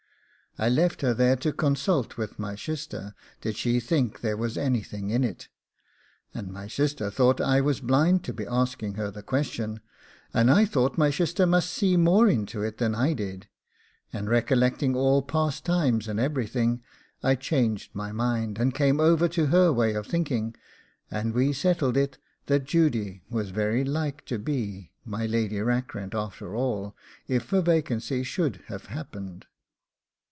[0.59, 5.09] I left her there to consult with my shister, did she think there was anything
[5.09, 5.47] in it,
[6.33, 9.79] and my shister thought I was blind to be asking her the question,
[10.33, 13.47] and I thought my shister must see more into it than I did,
[14.11, 16.83] and recollecting all past times and everything,
[17.23, 20.53] I changed my mind, and came over to her way of thinking,
[21.09, 26.57] and we settled it that Judy was very like to be my Lady Rackrent after
[26.57, 26.93] all,
[27.25, 29.45] if a vacancy should have happened.